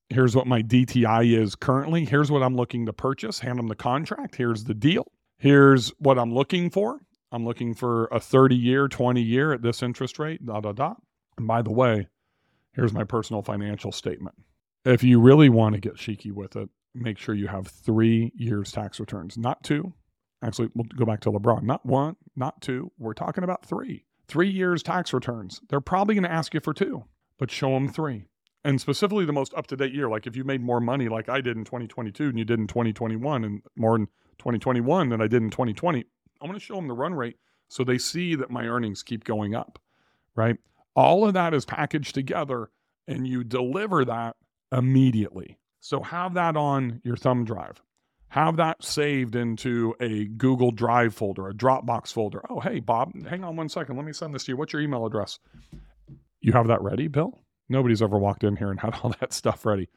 Here's 0.10 0.36
what 0.36 0.48
my 0.48 0.62
DTI 0.62 1.38
is 1.38 1.56
currently. 1.56 2.04
Here's 2.04 2.30
what 2.30 2.44
I'm 2.44 2.56
looking 2.56 2.86
to 2.86 2.94
purchase. 2.94 3.40
Hand 3.40 3.58
them 3.58 3.68
the 3.68 3.76
contract. 3.76 4.36
Here's 4.36 4.66
the 4.66 4.74
deal. 4.74 5.12
Here's 5.38 5.90
what 6.00 6.20
I'm 6.20 6.34
looking 6.34 6.70
for. 6.70 7.00
I'm 7.32 7.46
looking 7.46 7.74
for 7.74 8.08
a 8.08 8.20
30 8.20 8.56
year, 8.56 8.88
20 8.88 9.22
year 9.22 9.54
at 9.54 9.62
this 9.62 9.82
interest 9.82 10.20
rate, 10.20 10.46
da 10.46 10.60
da 10.60 10.74
da. 10.74 10.96
And 11.38 11.48
by 11.48 11.62
the 11.62 11.72
way, 11.72 12.08
here's 12.74 12.94
my 12.94 13.06
personal 13.06 13.42
financial 13.42 13.92
statement. 13.92 14.36
If 14.86 15.04
you 15.04 15.22
really 15.22 15.50
want 15.50 15.76
to 15.76 15.82
get 15.82 15.96
cheeky 15.96 16.32
with 16.32 16.56
it, 16.56 16.70
make 16.94 17.18
sure 17.18 17.36
you 17.36 17.48
have 17.48 17.68
three 17.68 18.32
years 18.36 18.72
tax 18.72 19.00
returns, 19.00 19.38
not 19.38 19.64
two. 19.64 19.94
Actually, 20.44 20.70
we'll 20.76 20.86
go 20.96 21.06
back 21.06 21.22
to 21.22 21.32
LeBron. 21.32 21.64
Not 21.64 21.86
one, 21.86 22.16
not 22.36 22.62
two. 22.62 22.92
We're 22.98 23.14
talking 23.14 23.44
about 23.44 23.66
three. 23.66 24.06
Three 24.28 24.50
years 24.50 24.84
tax 24.84 25.14
returns. 25.14 25.62
They're 25.70 25.82
probably 25.82 26.16
going 26.16 26.24
to 26.24 26.32
ask 26.32 26.54
you 26.54 26.60
for 26.60 26.74
two, 26.74 27.06
but 27.40 27.50
show 27.50 27.72
them 27.72 27.88
three. 27.88 28.26
And 28.66 28.80
specifically 28.80 29.26
the 29.26 29.34
most 29.34 29.54
up 29.54 29.68
to 29.68 29.76
date 29.76 29.94
year. 29.94 30.10
Like 30.10 30.28
if 30.28 30.36
you 30.36 30.44
made 30.44 30.62
more 30.62 30.80
money 30.80 31.10
like 31.10 31.30
I 31.30 31.42
did 31.42 31.58
in 31.58 31.66
2022 31.66 32.30
and 32.30 32.38
you 32.38 32.46
did 32.46 32.60
in 32.60 32.68
2021 32.68 33.44
and 33.44 33.62
more 33.76 33.96
in 33.96 34.06
2021 34.38 35.10
than 35.10 35.22
I 35.22 35.28
did 35.28 35.42
in 35.42 35.50
2020, 35.50 36.06
I'm 36.42 36.48
going 36.48 36.60
to 36.60 36.66
show 36.66 36.76
them 36.76 36.88
the 36.88 36.94
run 36.94 37.14
rate 37.14 37.38
so 37.68 37.84
they 37.84 37.98
see 37.98 38.36
that 38.36 38.52
my 38.52 38.68
earnings 38.68 39.04
keep 39.04 39.24
going 39.24 39.56
up, 39.56 39.80
right? 40.36 40.58
All 40.96 41.28
of 41.28 41.34
that 41.34 41.54
is 41.54 41.66
packaged 41.66 42.14
together 42.14 42.70
and 43.08 43.28
you 43.28 43.44
deliver 43.44 44.06
that 44.06 44.36
immediately. 44.72 45.58
So 45.84 46.02
have 46.02 46.36
that 46.36 46.56
on 46.56 47.02
your 47.04 47.18
thumb 47.18 47.44
drive. 47.44 47.82
Have 48.30 48.56
that 48.56 48.82
saved 48.82 49.36
into 49.36 49.94
a 50.00 50.24
Google 50.26 50.72
Drive 50.72 51.14
folder, 51.14 51.50
a 51.50 51.54
Dropbox 51.54 52.14
folder. 52.14 52.42
Oh, 52.50 52.62
hey, 52.62 52.80
Bob, 52.80 53.12
hang 53.28 53.44
on 53.44 53.58
one 53.58 53.68
second. 53.68 53.98
Let 53.98 54.06
me 54.06 54.14
send 54.14 54.34
this 54.34 54.46
to 54.46 54.54
you. 54.54 54.58
What's 54.58 54.72
your 54.72 54.82
email 54.82 55.06
address? 55.06 55.40
You 56.40 56.54
have 56.54 56.68
that 56.68 56.82
ready, 56.82 57.10
Bill? 57.10 57.38
Nobody's 57.68 58.02
ever 58.02 58.18
walked 58.18 58.46
in 58.46 58.56
here 58.56 58.72
and 58.72 58.80
had 58.80 58.96
all 59.04 59.10
that 59.20 59.34
stuff 59.34 59.66
ready. 59.66 59.90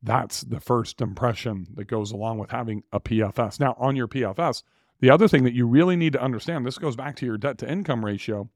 That's 0.00 0.42
the 0.42 0.60
first 0.60 1.00
impression 1.00 1.66
that 1.74 1.88
goes 1.88 2.12
along 2.12 2.38
with 2.38 2.50
having 2.50 2.84
a 2.92 3.00
PFS. 3.00 3.58
Now, 3.58 3.74
on 3.80 3.96
your 3.96 4.06
PFS, 4.06 4.62
the 5.00 5.10
other 5.10 5.26
thing 5.26 5.42
that 5.42 5.54
you 5.54 5.66
really 5.66 5.96
need 5.96 6.12
to 6.12 6.22
understand 6.22 6.64
this 6.64 6.78
goes 6.78 6.94
back 6.94 7.16
to 7.16 7.26
your 7.26 7.36
debt 7.36 7.58
to 7.58 7.70
income 7.70 8.04
ratio 8.04 8.48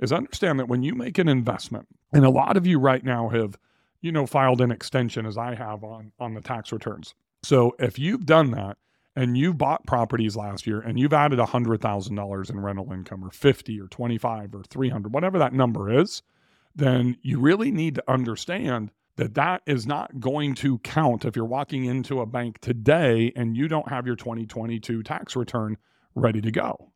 is 0.00 0.12
understand 0.12 0.58
that 0.58 0.68
when 0.68 0.82
you 0.82 0.96
make 0.96 1.16
an 1.18 1.28
investment, 1.28 1.86
and 2.12 2.24
a 2.24 2.30
lot 2.30 2.56
of 2.56 2.66
you 2.66 2.80
right 2.80 3.04
now 3.04 3.28
have, 3.28 3.56
you 4.04 4.12
know, 4.12 4.26
filed 4.26 4.60
an 4.60 4.70
extension 4.70 5.24
as 5.24 5.38
I 5.38 5.54
have 5.54 5.82
on 5.82 6.12
on 6.20 6.34
the 6.34 6.42
tax 6.42 6.72
returns. 6.72 7.14
So 7.42 7.74
if 7.78 7.98
you've 7.98 8.26
done 8.26 8.50
that 8.50 8.76
and 9.16 9.38
you've 9.38 9.56
bought 9.56 9.86
properties 9.86 10.36
last 10.36 10.66
year 10.66 10.80
and 10.80 10.98
you've 10.98 11.14
added 11.14 11.38
$100,000 11.38 12.50
in 12.50 12.60
rental 12.60 12.92
income 12.92 13.24
or 13.24 13.30
50 13.30 13.80
or 13.80 13.88
25 13.88 14.54
or 14.54 14.62
300, 14.64 15.14
whatever 15.14 15.38
that 15.38 15.54
number 15.54 15.90
is, 15.90 16.22
then 16.76 17.16
you 17.22 17.40
really 17.40 17.70
need 17.70 17.94
to 17.94 18.04
understand 18.06 18.90
that 19.16 19.34
that 19.34 19.62
is 19.64 19.86
not 19.86 20.20
going 20.20 20.54
to 20.56 20.78
count 20.80 21.24
if 21.24 21.34
you're 21.34 21.46
walking 21.46 21.86
into 21.86 22.20
a 22.20 22.26
bank 22.26 22.58
today 22.60 23.32
and 23.34 23.56
you 23.56 23.68
don't 23.68 23.88
have 23.88 24.06
your 24.06 24.16
2022 24.16 25.02
tax 25.02 25.34
return 25.34 25.78
ready 26.14 26.42
to 26.42 26.50
go. 26.50 26.92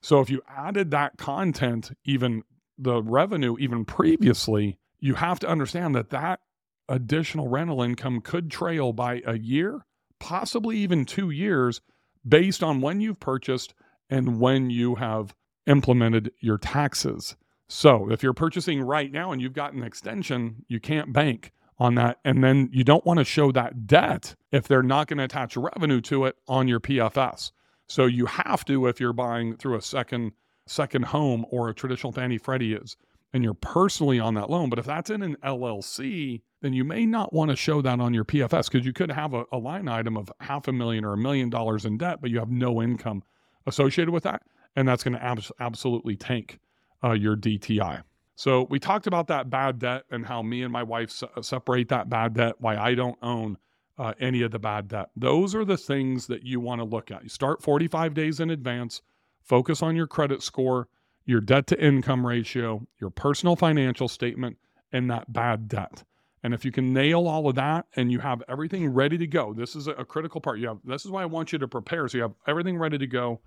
So 0.00 0.20
if 0.20 0.28
you 0.28 0.42
added 0.48 0.90
that 0.90 1.18
content, 1.18 1.92
even 2.04 2.42
the 2.76 3.00
revenue, 3.00 3.56
even 3.60 3.84
previously, 3.84 4.78
you 4.98 5.14
have 5.14 5.38
to 5.40 5.48
understand 5.48 5.94
that 5.94 6.10
that 6.10 6.40
additional 6.88 7.48
rental 7.48 7.82
income 7.82 8.20
could 8.20 8.50
trail 8.50 8.92
by 8.92 9.22
a 9.26 9.38
year, 9.38 9.84
possibly 10.18 10.78
even 10.78 11.04
two 11.04 11.30
years, 11.30 11.80
based 12.26 12.62
on 12.62 12.80
when 12.80 13.00
you've 13.00 13.20
purchased 13.20 13.74
and 14.10 14.40
when 14.40 14.70
you 14.70 14.96
have 14.96 15.34
implemented 15.66 16.32
your 16.40 16.58
taxes. 16.58 17.36
So 17.68 18.10
if 18.10 18.22
you're 18.22 18.32
purchasing 18.32 18.80
right 18.80 19.12
now 19.12 19.32
and 19.32 19.42
you've 19.42 19.52
got 19.52 19.74
an 19.74 19.82
extension, 19.82 20.64
you 20.68 20.80
can't 20.80 21.12
bank 21.12 21.52
on 21.78 21.94
that. 21.96 22.18
And 22.24 22.42
then 22.42 22.70
you 22.72 22.82
don't 22.82 23.04
want 23.04 23.18
to 23.18 23.24
show 23.24 23.52
that 23.52 23.86
debt 23.86 24.34
if 24.50 24.66
they're 24.66 24.82
not 24.82 25.06
going 25.06 25.18
to 25.18 25.24
attach 25.24 25.56
revenue 25.56 26.00
to 26.02 26.24
it 26.24 26.36
on 26.48 26.66
your 26.66 26.80
PFS. 26.80 27.52
So 27.86 28.06
you 28.06 28.26
have 28.26 28.64
to 28.66 28.86
if 28.86 29.00
you're 29.00 29.12
buying 29.12 29.56
through 29.56 29.76
a 29.76 29.82
second 29.82 30.32
second 30.66 31.06
home 31.06 31.46
or 31.50 31.70
a 31.70 31.74
traditional 31.74 32.12
Fannie 32.12 32.36
Freddie 32.36 32.74
is 32.74 32.96
and 33.32 33.44
you're 33.44 33.54
personally 33.54 34.18
on 34.18 34.34
that 34.34 34.50
loan. 34.50 34.70
But 34.70 34.78
if 34.78 34.86
that's 34.86 35.10
in 35.10 35.22
an 35.22 35.36
LLC, 35.44 36.42
then 36.60 36.72
you 36.72 36.84
may 36.84 37.06
not 37.06 37.32
want 37.32 37.50
to 37.50 37.56
show 37.56 37.82
that 37.82 38.00
on 38.00 38.14
your 38.14 38.24
PFS 38.24 38.70
because 38.70 38.86
you 38.86 38.92
could 38.92 39.10
have 39.10 39.34
a, 39.34 39.44
a, 39.52 39.58
line 39.58 39.88
item 39.88 40.16
of 40.16 40.32
half 40.40 40.66
a 40.68 40.72
million 40.72 41.04
or 41.04 41.12
a 41.12 41.18
million 41.18 41.50
dollars 41.50 41.84
in 41.84 41.98
debt, 41.98 42.20
but 42.20 42.30
you 42.30 42.38
have 42.38 42.50
no 42.50 42.82
income 42.82 43.22
associated 43.66 44.10
with 44.10 44.24
that. 44.24 44.42
And 44.76 44.88
that's 44.88 45.04
going 45.04 45.14
to 45.14 45.22
abs- 45.22 45.52
absolutely 45.60 46.16
tank 46.16 46.58
uh, 47.04 47.12
your 47.12 47.36
DTI. 47.36 48.02
So 48.34 48.66
we 48.70 48.78
talked 48.78 49.06
about 49.06 49.26
that 49.28 49.50
bad 49.50 49.78
debt 49.78 50.04
and 50.10 50.24
how 50.24 50.42
me 50.42 50.62
and 50.62 50.72
my 50.72 50.82
wife 50.82 51.10
se- 51.10 51.28
separate 51.42 51.88
that 51.88 52.08
bad 52.08 52.34
debt, 52.34 52.54
why 52.58 52.76
I 52.76 52.94
don't 52.94 53.18
own 53.22 53.58
uh, 53.98 54.14
any 54.20 54.42
of 54.42 54.52
the 54.52 54.58
bad 54.58 54.88
debt. 54.88 55.10
Those 55.16 55.54
are 55.54 55.64
the 55.64 55.76
things 55.76 56.28
that 56.28 56.44
you 56.44 56.60
want 56.60 56.80
to 56.80 56.84
look 56.84 57.10
at. 57.10 57.24
You 57.24 57.28
start 57.28 57.62
45 57.62 58.14
days 58.14 58.40
in 58.40 58.50
advance, 58.50 59.02
focus 59.42 59.82
on 59.82 59.96
your 59.96 60.06
credit 60.06 60.42
score, 60.42 60.88
your 61.28 61.42
debt 61.42 61.66
to 61.66 61.78
income 61.78 62.26
ratio, 62.26 62.86
your 62.98 63.10
personal 63.10 63.54
financial 63.54 64.08
statement, 64.08 64.56
and 64.90 65.10
that 65.10 65.30
bad 65.30 65.68
debt. 65.68 66.02
And 66.42 66.54
if 66.54 66.64
you 66.64 66.72
can 66.72 66.94
nail 66.94 67.28
all 67.28 67.48
of 67.48 67.54
that 67.56 67.84
and 67.96 68.10
you 68.10 68.18
have 68.20 68.42
everything 68.48 68.88
ready 68.88 69.18
to 69.18 69.26
go, 69.26 69.52
this 69.52 69.76
is 69.76 69.88
a, 69.88 70.04
critical 70.06 70.40
part. 70.40 70.58
You 70.58 70.68
have 70.68 70.78
this 70.84 71.04
is 71.04 71.10
why 71.10 71.22
I 71.22 71.26
want 71.26 71.52
you 71.52 71.58
to 71.58 71.68
prepare. 71.68 72.08
So 72.08 72.16
you 72.16 72.22
have 72.22 72.32
everything 72.46 72.78
ready 72.78 72.96
to 72.96 73.06
go, 73.06 73.40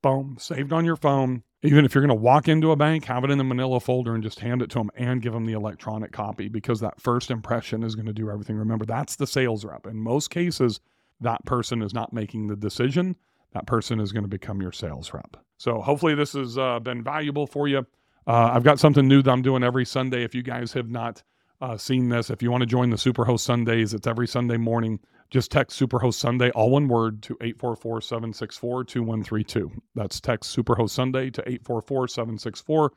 boom, 0.00 0.38
saved 0.40 0.72
on 0.72 0.86
your 0.86 0.96
phone. 0.96 1.42
Even 1.62 1.84
if 1.84 1.94
you're 1.94 2.00
going 2.00 2.16
to 2.16 2.22
walk 2.22 2.48
into 2.48 2.70
a 2.70 2.76
bank, 2.76 3.04
have 3.04 3.24
it 3.24 3.30
in 3.30 3.36
the 3.36 3.44
manila 3.44 3.78
folder 3.78 4.14
and 4.14 4.22
just 4.22 4.40
hand 4.40 4.62
it 4.62 4.70
to 4.70 4.78
them 4.78 4.90
and 4.94 5.20
give 5.20 5.34
them 5.34 5.44
the 5.44 5.52
electronic 5.52 6.12
copy 6.12 6.48
because 6.48 6.80
that 6.80 6.98
first 6.98 7.30
impression 7.30 7.82
is 7.82 7.94
going 7.94 8.06
to 8.06 8.12
do 8.14 8.30
everything. 8.30 8.56
Remember, 8.56 8.86
that's 8.86 9.16
the 9.16 9.26
sales 9.26 9.66
rep. 9.66 9.86
In 9.86 9.98
most 9.98 10.30
cases, 10.30 10.80
that 11.20 11.44
person 11.44 11.82
is 11.82 11.92
not 11.92 12.14
making 12.14 12.46
the 12.46 12.56
decision. 12.56 13.16
That 13.52 13.66
person 13.66 14.00
is 14.00 14.12
going 14.12 14.24
to 14.24 14.28
become 14.28 14.62
your 14.62 14.72
sales 14.72 15.12
rep. 15.12 15.36
So 15.58 15.80
hopefully 15.80 16.14
this 16.14 16.32
has 16.32 16.56
uh, 16.56 16.78
been 16.80 17.02
valuable 17.02 17.46
for 17.46 17.68
you. 17.68 17.86
Uh, 18.26 18.50
I've 18.52 18.62
got 18.62 18.78
something 18.78 19.06
new 19.06 19.22
that 19.22 19.30
I'm 19.30 19.42
doing 19.42 19.62
every 19.62 19.84
Sunday. 19.84 20.22
If 20.22 20.34
you 20.34 20.42
guys 20.42 20.72
have 20.72 20.88
not 20.88 21.22
uh, 21.60 21.76
seen 21.76 22.08
this, 22.08 22.30
if 22.30 22.42
you 22.42 22.50
want 22.50 22.62
to 22.62 22.66
join 22.66 22.90
the 22.90 22.96
Superhost 22.96 23.40
Sundays, 23.40 23.92
it's 23.92 24.06
every 24.06 24.28
Sunday 24.28 24.56
morning. 24.56 25.00
Just 25.30 25.50
text 25.50 25.78
Superhost 25.78 26.14
Sunday, 26.14 26.50
all 26.50 26.70
one 26.70 26.88
word, 26.88 27.22
to 27.22 27.36
844 27.40 28.00
764 28.00 28.84
2132. 28.84 29.70
That's 29.94 30.20
text 30.20 30.56
Superhost 30.56 30.90
Sunday 30.90 31.30
to 31.30 31.42
844 31.42 32.08
764 32.08 32.92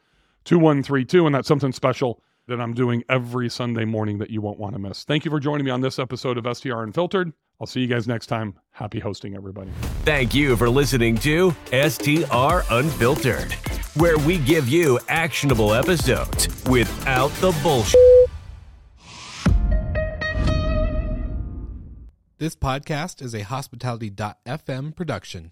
2132. 0.46 1.26
And 1.26 1.36
that's 1.36 1.48
something 1.48 1.72
special 1.74 2.22
that 2.48 2.62
I'm 2.62 2.74
doing 2.74 3.04
every 3.10 3.50
Sunday 3.50 3.86
morning 3.86 4.20
that 4.20 4.30
you 4.30 4.42
won't 4.42 4.60
want 4.60 4.74
to 4.74 4.80
miss. 4.80 5.04
Thank 5.04 5.26
you 5.26 5.32
for 5.32 5.40
joining 5.40 5.66
me 5.66 5.72
on 5.72 5.82
this 5.82 6.00
episode 6.00 6.38
of 6.38 6.58
STR 6.58 6.84
Unfiltered. 6.84 7.34
I'll 7.62 7.68
see 7.68 7.80
you 7.80 7.88
guys 7.88 8.08
next 8.08 8.26
time. 8.26 8.56
Happy 8.72 9.00
hosting, 9.00 9.36
everybody. 9.36 9.70
Thank 10.04 10.34
you 10.34 10.58
for 10.58 10.68
listening 10.68 11.16
to 11.18 11.52
STR 11.68 12.62
Unfiltered, 12.72 13.54
where 13.98 14.18
we 14.18 14.40
give 14.40 14.68
you 14.68 15.00
actionable 15.08 15.72
episodes 15.72 16.48
without 16.66 17.30
the 17.34 17.56
bullshit. 17.62 18.02
This 22.40 22.56
podcast 22.56 23.22
is 23.22 23.36
a 23.36 23.42
hospitality.fm 23.42 24.96
production. 24.96 25.52